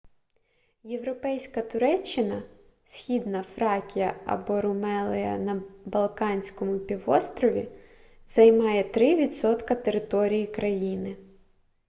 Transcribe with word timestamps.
європейська 0.83 1.61
туреччина 1.61 2.43
східна 2.85 3.43
фракія 3.43 4.15
або 4.25 4.61
румелия 4.61 5.37
на 5.37 5.61
балканському 5.85 6.79
півострові 6.79 7.67
займає 8.27 8.83
3 8.83 9.27
% 9.27 9.75
території 9.85 10.47
країни 10.47 11.17